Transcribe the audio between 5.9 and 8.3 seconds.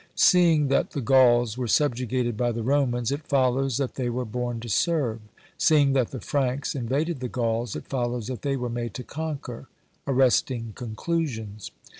that the Franks invaded the Gauls, it follows